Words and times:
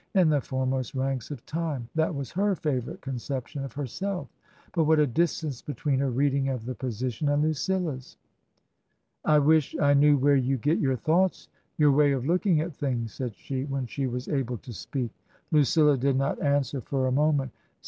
"In 0.15 0.29
the 0.31 0.41
foremost 0.41 0.95
ranks 0.95 1.29
of 1.29 1.45
timer 1.45 1.85
That 1.93 2.15
was 2.15 2.31
her 2.31 2.55
favourite 2.55 3.01
conception 3.01 3.63
of 3.63 3.73
herself; 3.73 4.29
but 4.73 4.85
what 4.85 4.97
a 4.97 5.05
distance 5.05 5.61
between 5.61 5.99
her 5.99 6.09
reading 6.09 6.49
of 6.49 6.65
the 6.65 6.73
position 6.73 7.29
and 7.29 7.43
Lucilla's!" 7.43 8.17
I 9.25 9.37
wish 9.37 9.77
I 9.79 9.93
knew 9.93 10.17
where 10.17 10.35
you 10.35 10.57
get 10.57 10.79
your 10.79 10.95
thoughts— 10.95 11.49
^your 11.79 11.95
way 11.95 12.13
of 12.13 12.25
looking 12.25 12.61
at 12.61 12.73
things," 12.75 13.13
said 13.13 13.35
she, 13.35 13.65
when 13.65 13.85
she 13.85 14.07
was 14.07 14.27
able 14.27 14.57
to 14.57 14.73
speak. 14.73 15.11
Lucilla 15.51 15.99
did 15.99 16.15
not 16.15 16.41
answer 16.41 16.81
for 16.81 17.05
a 17.05 17.11
moment. 17.11 17.51